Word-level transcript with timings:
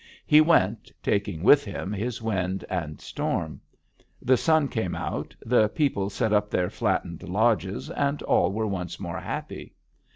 He 0.25 0.41
went, 0.41 0.91
taking 1.03 1.43
with 1.43 1.63
him 1.63 1.93
his 1.93 2.23
wind 2.23 2.65
and 2.71 2.99
storm. 2.99 3.61
The 4.19 4.35
sun 4.35 4.67
came 4.67 4.95
out, 4.95 5.35
the 5.45 5.69
people 5.69 6.09
set 6.09 6.33
up 6.33 6.49
their 6.49 6.71
flattened 6.71 7.21
lodges, 7.21 7.87
and 7.91 8.19
all 8.23 8.51
were 8.51 8.65
once 8.65 8.99
more 8.99 9.19
happy. 9.19 9.75